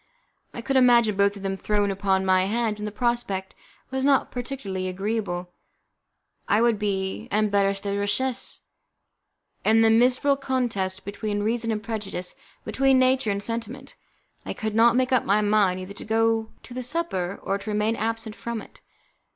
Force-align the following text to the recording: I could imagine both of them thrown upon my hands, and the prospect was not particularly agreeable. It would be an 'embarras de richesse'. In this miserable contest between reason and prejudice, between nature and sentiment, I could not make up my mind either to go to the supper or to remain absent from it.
I 0.51 0.61
could 0.61 0.77
imagine 0.77 1.15
both 1.15 1.37
of 1.37 1.43
them 1.43 1.55
thrown 1.57 1.91
upon 1.91 2.25
my 2.25 2.45
hands, 2.45 2.79
and 2.79 2.87
the 2.87 2.91
prospect 2.91 3.53
was 3.91 4.03
not 4.03 4.31
particularly 4.31 4.87
agreeable. 4.87 5.53
It 6.49 6.59
would 6.59 6.79
be 6.79 7.27
an 7.29 7.45
'embarras 7.51 7.81
de 7.81 7.95
richesse'. 7.95 8.61
In 9.63 9.81
this 9.81 9.91
miserable 9.91 10.37
contest 10.37 11.05
between 11.05 11.43
reason 11.43 11.71
and 11.71 11.83
prejudice, 11.83 12.33
between 12.65 12.97
nature 12.97 13.29
and 13.29 13.43
sentiment, 13.43 13.93
I 14.43 14.53
could 14.53 14.73
not 14.73 14.95
make 14.95 15.11
up 15.11 15.23
my 15.23 15.41
mind 15.41 15.79
either 15.81 15.93
to 15.93 16.03
go 16.03 16.49
to 16.63 16.73
the 16.73 16.81
supper 16.81 17.39
or 17.43 17.59
to 17.59 17.69
remain 17.69 17.95
absent 17.95 18.33
from 18.35 18.59
it. 18.59 18.81